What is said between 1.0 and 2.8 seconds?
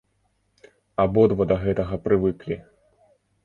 Абодва да гэтага прывыклі.